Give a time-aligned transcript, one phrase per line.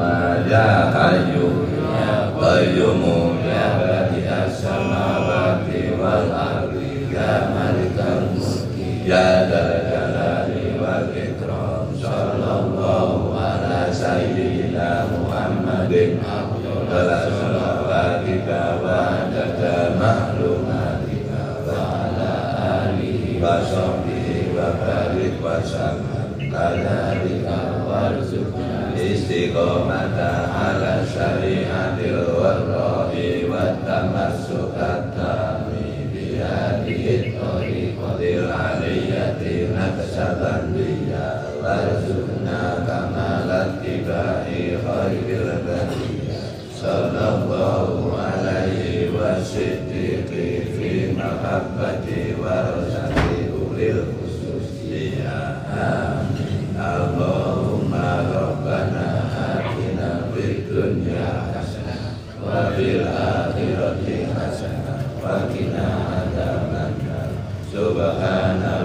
[0.00, 3.04] Ya hayyu ya qayyum
[3.44, 13.92] ya badi'as samawati wal ardi ya malikal mulki ya dzal jalali wal ikram sallallahu ala
[13.92, 21.76] sayyidina Muhammadin ala salawatika wa adada mahlumatika wa
[22.08, 22.32] ala
[22.88, 24.40] alihi wa sahbihi
[29.30, 44.74] istiqomata ala syariatil warra'i wa tamassukat tami bihadihi tariqatil aliyyati naqsatan liya warzuqna kamalat tibai
[44.82, 52.66] khairil bariyah sallallahu alaihi wasiddiqi fi mahabbati wa
[65.52, 65.88] qina
[66.24, 67.28] adzabannar
[67.68, 68.80] subhana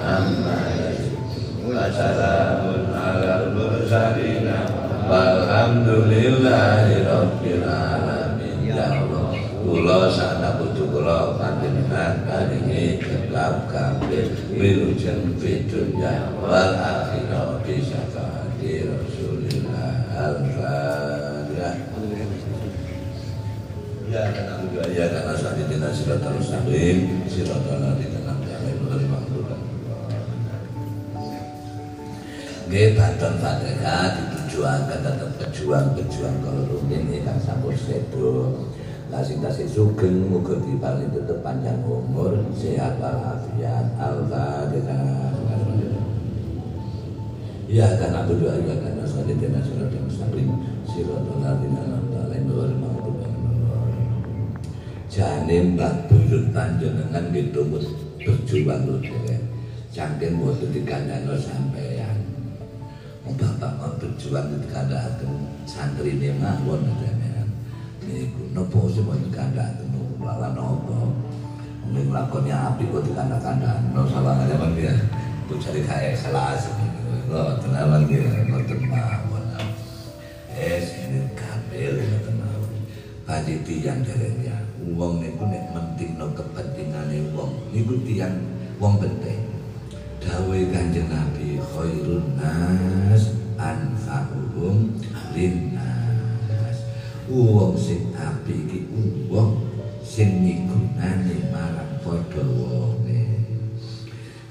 [0.00, 1.68] amma yasifun.
[1.68, 4.48] Wa salamun alal mursalin.
[5.04, 7.04] Walhamdulillahi
[8.64, 15.36] ya Allah kula sana putu kula panjenengan paringi tetap kabeh wilujeng
[26.54, 29.50] salim silakan di dalam jalan bermakmur
[32.64, 38.56] Nggih baton Fatihah ditujuaken tetep pejuang-pejuang kalau rutin ingkang sampun sedo.
[39.12, 43.94] Tasih sugeng muga diparingi tetep panjang umur, sehat walafiat.
[43.94, 45.38] Al-Fatihah.
[47.68, 50.08] Ya karena berdoa ya karena saat ini nasihat yang
[50.88, 52.93] silakan di dalam jalan
[55.14, 57.62] Janim tak buyut panjenengan gitu
[58.18, 59.38] berjuang lho dhewe.
[59.94, 62.18] Saking boten dikandhano sampeyan.
[63.22, 65.30] Wong bapak mau berjuang dikandhaken
[65.70, 67.46] santri ne mawon sampeyan.
[68.02, 69.86] Niku napa sing mau dikandhaken
[70.18, 70.98] lala napa.
[71.94, 73.06] Ning lakone apik kok
[74.10, 74.98] salah aja bang dia.
[75.46, 76.58] Ku cari kaya salah
[77.30, 79.46] Lo tenawan dia boten mawon.
[80.58, 82.74] Eh sini kabel tenawan.
[83.22, 84.63] Padi tiyang dereng ya.
[84.84, 88.36] Wong niku nek mentingno kepentingane wong niku tiyang
[88.76, 89.40] wong penting.
[90.20, 95.00] Dawe Kanjeng Nabi khairun nas anfa'uhum
[95.32, 96.76] linnas.
[97.32, 98.84] Wong sing apik iki
[99.32, 99.56] wong
[100.04, 103.40] sing migunani marang padha wonge.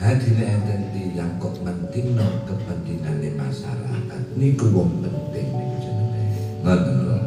[0.00, 4.22] Hadine enten tiyang kok mentingno kepentingane masyarakat.
[4.32, 6.24] Niku wong penting niku jenenge.
[6.64, 7.18] Ngoten lho.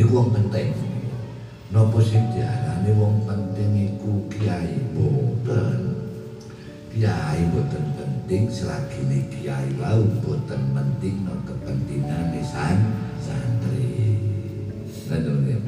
[0.00, 0.89] Niku wong penting.
[1.70, 6.02] Napa sing diarani wong penting iku kiai boten.
[6.90, 12.74] Kiai boten penting selagi ini kiai wau boten penting no kepentingan san
[13.22, 14.18] santri.
[15.14, 15.62] Nggih.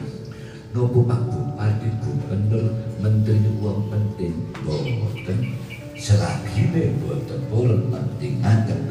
[0.75, 2.67] Napa Pak Bupati Gubernur
[2.99, 4.35] Menteri wong penting
[4.67, 5.55] boten
[5.95, 8.82] selagi ini boten purun pentingaken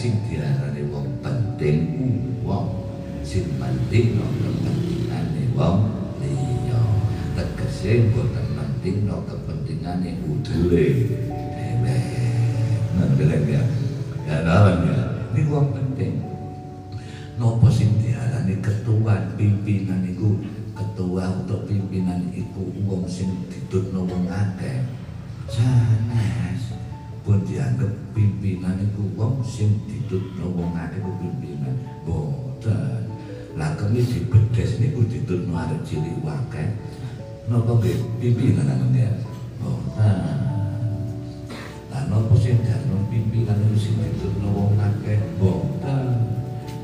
[0.00, 1.84] sing diarani wong penting
[2.40, 2.72] wong
[3.20, 6.80] sing penting no kepentingane wong liya.
[7.36, 10.88] Tegese boten penting no kepentingane udule
[11.52, 11.98] dhewe.
[12.96, 13.62] Ndeleng ya.
[14.24, 14.98] Ya lawan ya.
[15.36, 16.24] Ini wong penting.
[17.36, 20.32] Nopo sing diarani ketua pimpinan iku
[20.72, 24.08] ketua atau pimpinan iku wong sing ditutno
[29.60, 31.76] sing ditutno wong akeh pimpinan
[32.08, 33.04] boten
[33.60, 36.64] lah kami di bedes niku ditutno arek cilik wakeh
[37.44, 38.00] napa nggih?
[38.16, 39.20] Pimpinan namanya
[39.60, 40.40] boten
[41.92, 45.20] lah napa sing dianggap pimpinan itu sing ditutno wong akeh?
[45.36, 46.08] Boten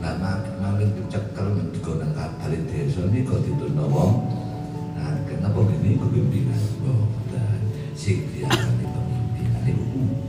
[0.04, 0.12] lah
[0.60, 4.12] maling dicekel digo nang kapal desa niku ditutno wong
[5.00, 7.60] nah kenapa gini ku pimpinan boten
[7.96, 8.20] sing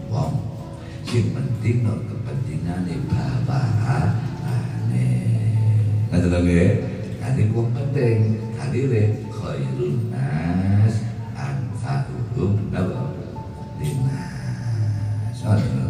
[0.08, 0.32] wong.
[1.08, 1.88] Sing penting
[2.68, 5.08] no kepentingane bapakane
[6.12, 6.72] ngoten lho nggih
[7.24, 8.20] kali wong penting.
[8.58, 10.96] Kadire khairun nas
[11.36, 12.52] anfa'uhum
[13.80, 15.90] linas ngoten lho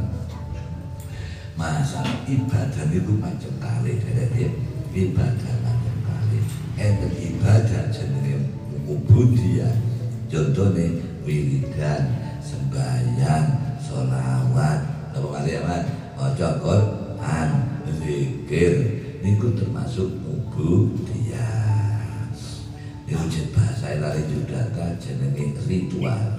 [1.58, 3.98] masalah ibadah itu macam kali.
[3.98, 4.46] Dari
[4.94, 6.40] ibadah macam kali.
[6.78, 8.54] Enten ibadah jenenge
[8.86, 9.74] ubudiyah.
[10.30, 12.04] Contohnya wiridan
[12.44, 14.80] sembahyang sholawat.
[15.18, 17.50] Apa mas maca Quran
[18.02, 18.74] zikir.
[19.22, 20.10] Niku termasuk
[21.10, 21.50] dia
[23.06, 26.34] Niku jet bahasa lari judaka jenenge ritual.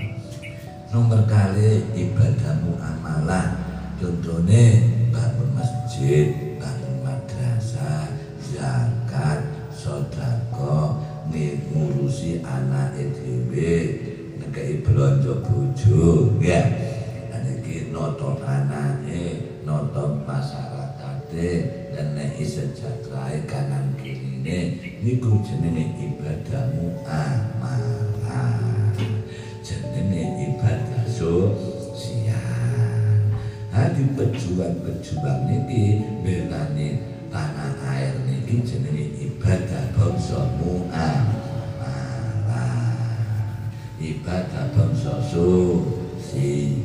[0.91, 3.47] Nomor kali ibadah muamalah
[4.01, 4.83] contohnya
[5.15, 8.09] bangun masjid bangun madrasah
[8.41, 10.99] zakat sodako
[11.29, 13.75] ngurusi anak dhewe
[14.43, 16.63] ngekei belanja bojo ya.
[17.69, 19.28] Iki noto anake
[19.79, 28.59] noto masyarakate dan nek sejahterae kanan kirine niku jenenge ibadah muamalah
[29.63, 32.43] jenenge ibadah sosial.
[33.71, 36.99] Hadi pejuang-pejuang niki belani
[37.31, 41.23] tanah air niki jenenge ibadah bangsa muamalah
[44.03, 46.78] ibadah bangsa sosial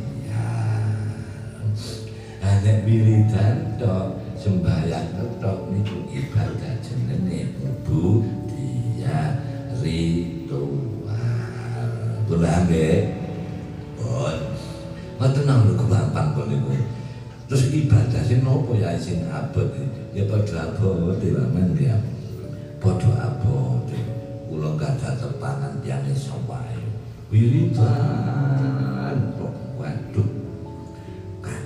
[2.74, 7.54] hanya wiridan tok sembahyang tok niku ibadah jenenge
[7.86, 9.38] dia
[9.78, 10.74] ritual
[12.26, 13.14] pun nggih
[13.94, 14.38] pun.
[15.22, 16.74] Mboten nang gampang kok niku.
[17.46, 19.70] Terus ibadah sing nopo ya sing abot
[20.18, 22.02] ya padha abot wae ya.
[22.82, 23.86] Padha abot.
[24.50, 26.82] Kula gadah tepangan tiyang iso wae.
[27.30, 29.63] Wiridan kok waduh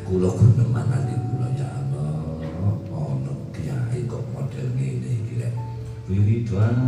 [0.08, 2.40] kula guneman nanti kula ya Allah
[2.96, 5.52] ono kiai kok model ngene iki lek.
[6.08, 6.80] Wiridan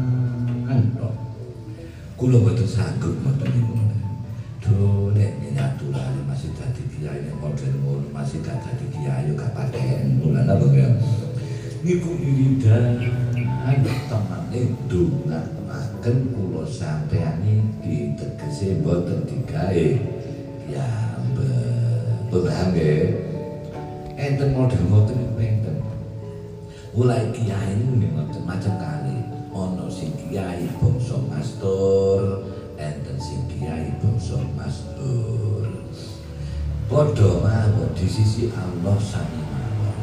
[0.95, 1.13] kok
[2.15, 3.75] kula boten sanggup model niku
[4.63, 9.51] do nek nyaturane masih dadi kiai nek model ngono masih gak dadi kiai yo gak
[9.51, 10.23] paten.
[10.23, 10.87] Kula napa ya
[11.83, 13.03] niku wiridan
[14.07, 19.87] temane donga makan kula sampean iki tegese boten digawe.
[20.71, 21.08] Ya
[22.29, 23.17] paham nggih
[24.13, 25.75] enten model ngoten niku enten
[26.93, 29.17] mulai kiai niku ngoten macam kali.
[29.49, 32.45] Ana sing kiai bangsa mastur
[32.77, 35.67] enten sing kiai bangsa mastur.
[36.85, 39.99] Padha mawon di sisi Allah sami mawon.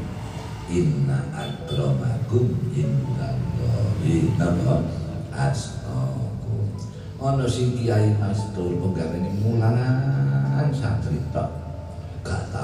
[0.67, 4.35] Inna akramakum indallahi.
[4.35, 4.83] Napa?
[5.31, 6.75] Asqakum
[7.23, 11.23] ana sing kiai mastur penggaweane mulanan santri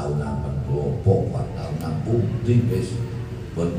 [0.03, 2.99] tok gak tahu nama kelompok gak tahu nama bukti wis.
[3.55, 3.71] Pun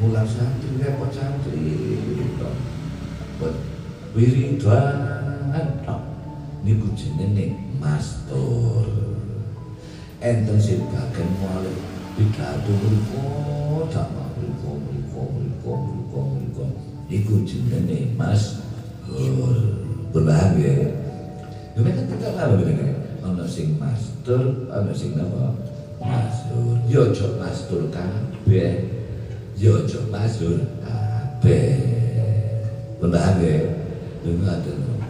[0.00, 1.84] mulai santri repot santri
[3.36, 3.52] pun
[4.16, 4.96] wiridan
[5.84, 6.00] tok
[6.64, 8.88] niku jenenge mastur
[10.24, 11.76] enten sing bagian mulai
[12.16, 13.24] pidato mriku
[13.92, 14.08] tak
[14.40, 16.64] mriku mriku mriku mriku mriku.
[17.06, 19.52] Iku jenenge mastur
[20.14, 20.96] benar ya?
[21.76, 25.65] Kan kita lalu dengan ana sing master, ana sing napa?
[26.00, 26.76] Mastur.
[26.86, 28.84] Yo aja mastur kabeh.
[29.56, 31.72] Yo aja mastur kabeh.
[33.00, 33.56] Benar ya?
[34.24, 35.00] Dengar dulu.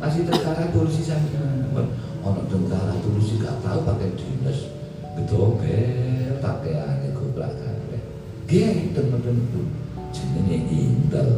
[0.00, 1.80] Masih tentara polisi sana.
[2.20, 4.68] Ono tentara polisi gak tahu pakai dinas.
[5.16, 8.00] Gedobel pakaiannya goblok kabeh.
[8.44, 9.66] Geng temen-temen
[10.12, 11.30] jenenge intel.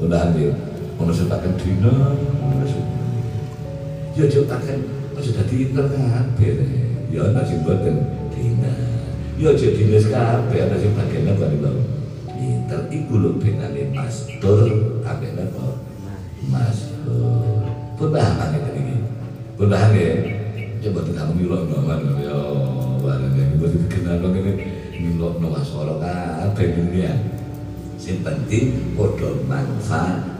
[0.00, 0.52] Benar ya?
[1.00, 2.32] Ono sing pakai dinas.
[4.12, 4.76] ya aja pakai
[5.16, 6.56] aja dadi inter kabeh
[7.12, 8.80] ya ana sing boten dinas
[9.36, 11.70] ya aja dinas kabeh ana sing bagian apa niku
[12.40, 14.66] inter iku lho benane pastor
[15.04, 15.76] kabeh napa
[16.48, 17.68] mastur
[18.00, 18.96] pun paham ngene iki
[19.60, 20.12] pun ya?
[20.82, 22.34] Coba tekan milo ngawan ya
[22.98, 24.52] barang ini buat dikenal ngene.
[24.98, 27.14] Milo no wasara kabeh dunia.
[28.02, 28.98] Penting
[29.46, 30.31] manfaat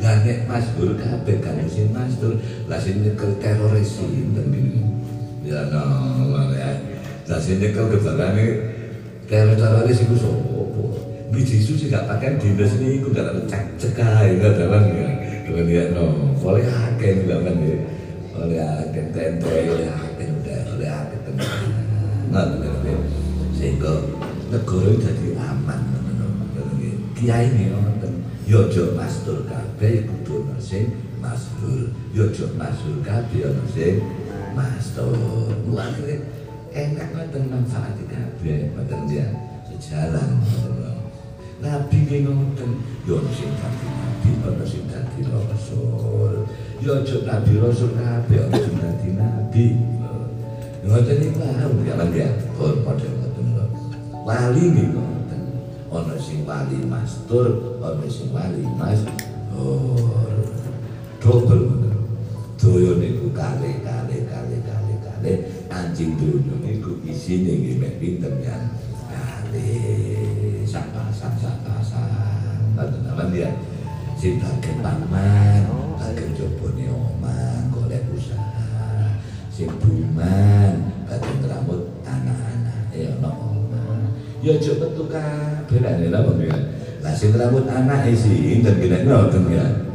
[0.00, 4.48] lah nek masbur kabeh kan sing masbur lah sing nyekel teroris sinten
[5.44, 5.84] ya no
[6.56, 6.72] ya.
[7.28, 8.46] Lah sing nyekel kebarane
[9.28, 10.60] teroris iku sapa?
[11.30, 15.08] Biji susu gak pakai dinas ini gak ada cek cekai gak ada ya.
[15.46, 16.34] Dengan ya no.
[16.40, 17.76] Akeh juga kan ya.
[18.34, 21.44] Boleh akeh tempe boleh akeh udah boleh akeh tempe
[22.30, 22.94] nggak ngerti
[23.58, 23.92] sehingga
[24.54, 25.80] negara jadi aman
[27.18, 27.74] kiai ini
[28.46, 29.69] yo aja mastur kabeh.
[29.69, 29.69] kudu ana
[30.70, 30.86] sing
[31.18, 33.98] mastur yo aja mastur kabeh ana sing
[34.54, 36.22] mastur akhirnya
[36.70, 39.26] enak ngoten manfaat kabeh ngoten ya?
[39.66, 40.38] Sejalan
[41.58, 42.70] Nabi ki ngoten
[43.02, 46.46] yo sing dadi nabi ana sing dadi rasul.
[46.78, 49.66] Yo aja nabi rasul kabeh ana dadi nabi.
[50.86, 52.30] Ngoten iki wae ya lan ya?
[52.54, 53.46] Padha ngoten
[54.22, 55.02] wali niku
[55.90, 59.02] ana sing wali mastur ana sing wali mas
[59.50, 60.29] oh
[61.20, 61.64] double
[62.56, 65.32] daya niku niku kali kali kali kali kali
[65.68, 68.72] anjing dunia niku isine nggih mek pinten yang
[69.12, 69.84] kali
[70.64, 73.52] sak pasang sak pasang ngoten apa dia
[74.16, 75.64] sing bagian paman
[76.00, 79.12] bagian jobone omah golek usaha.
[79.52, 84.08] Sing buman bagian rambut anak-anak ya ono omah.
[84.40, 85.80] Ya metu kabeh.
[85.84, 86.56] Lha ya.
[87.00, 89.89] Lah sing rambut anak sih dan kira ngoten ya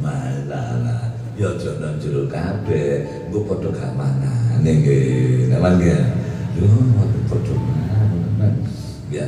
[0.00, 3.04] malah ya aja nang jero kabeh.
[3.28, 5.52] Engko padha gak manane nggih.
[5.52, 6.00] Naman nggih.
[6.56, 6.64] Yo
[9.06, 9.24] ya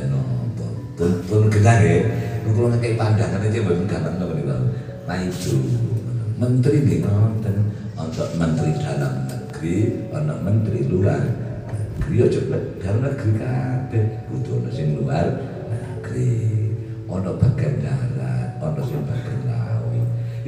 [0.99, 2.03] pun pun kenal ya
[2.43, 4.63] kalau ngekei pandangan aja bukan gampang nih bang
[5.07, 5.55] maju
[6.41, 6.99] menteri nggih.
[7.05, 7.55] Ngoten
[8.35, 9.75] menteri dalam negeri
[10.11, 11.23] ana menteri luar
[11.69, 12.15] negeri.
[12.25, 12.41] Aja
[12.81, 14.05] dalam negeri kabeh.
[14.27, 15.27] Kudu ana luar
[15.69, 16.31] negeri.
[17.09, 19.48] Ana bagian darat ana sing bagian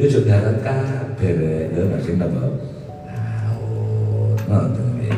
[0.08, 4.38] aja darat kabeh ana sing napa laut.
[4.50, 5.16] Ngoten nggih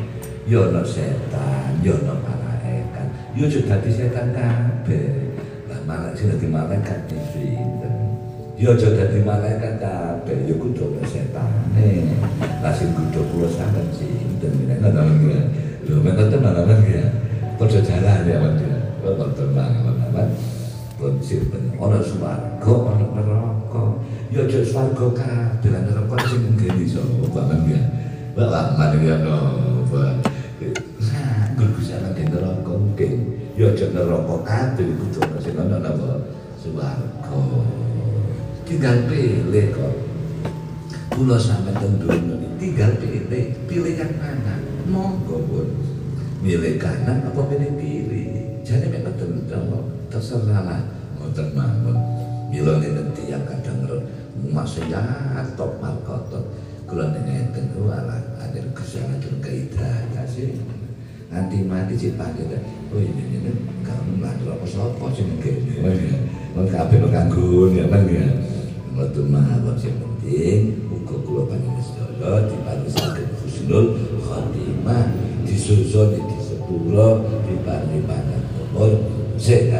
[0.50, 0.60] ya.
[0.68, 3.08] Ana setan ya ana malaikat.
[3.38, 5.36] Ya aja dadi setan kabeh.
[5.72, 7.96] Lah malaikat sing dadi malaikat pinten?
[8.60, 10.38] Ya aja dadi malaikat kabeh.
[10.50, 11.92] Ya kudu ana setane.
[12.60, 14.54] Lah sing kudu kula sampean sinten?
[14.68, 15.44] Ngoten nggih
[15.88, 17.08] lho mek ngoten napa nggih
[17.60, 18.40] padha jalan ya
[19.04, 20.32] Bapak tenang, Bapak
[20.96, 23.53] pun simpen ana swarga ana neraka
[24.66, 25.70] swarga kabeh.
[25.70, 27.82] Lan neraka sing ngene iso paham ya.
[28.34, 29.38] Bapak mari ya no
[31.14, 33.38] Nah, guru sana ke neraka mungkin.
[33.54, 36.24] Ya aja neraka kabeh kudu ana sing ana napa?
[36.58, 37.40] Swarga.
[38.66, 39.94] Tinggal pilih kok.
[41.14, 43.54] Kula sampe teng dunia tinggal pilih.
[43.70, 44.56] Pilih yang mana
[44.90, 45.68] monggo pun
[46.42, 48.24] milih kanan apa pilih kiri?
[48.64, 49.80] Jadi memang tentu
[50.10, 50.82] terserah lah.
[51.20, 51.98] Ngoten mawon.
[52.54, 53.03] Kadang
[54.64, 55.04] masih ya
[55.60, 56.48] top markotot
[56.88, 60.56] kula ngeten wala ada kesalahan kaidah sih.
[61.28, 63.52] Nanti mati cip pagi oh ini ini
[63.84, 65.84] kamu bantu apa sapa sing ngene
[66.56, 68.24] wong kabeh kanggo ya kan ya
[68.96, 70.80] ngoten mawon sing penting?
[70.94, 73.86] Uga kula panjenengan sedaya diparingaken husnul
[74.24, 75.10] khotimah
[75.44, 78.94] disusun di sepuluh diparingi panjang umur
[79.36, 79.73] sehat